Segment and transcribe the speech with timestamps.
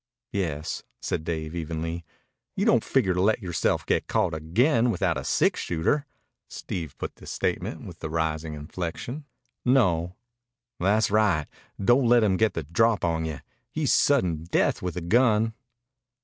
[0.31, 2.03] "Yes," said Dave evenly.
[2.55, 6.07] "You don't figure to let yoreself get caught again without a six shooter."
[6.49, 9.25] Steve put the statement with the rising inflection.
[9.63, 10.15] "No."
[10.79, 11.45] "Tha's right.
[11.79, 13.41] Don't let him get the drop on you.
[13.69, 15.53] He's sudden death with a gun."